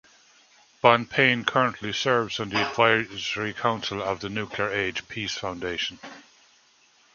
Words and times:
Bonpane 0.83 1.45
currently 1.45 1.93
serves 1.93 2.39
on 2.39 2.49
the 2.49 2.55
Advisory 2.67 3.53
Council 3.53 4.01
of 4.01 4.19
the 4.19 4.29
Nuclear 4.29 4.69
Age 4.71 5.07
Peace 5.07 5.37
Foundation. 5.37 5.99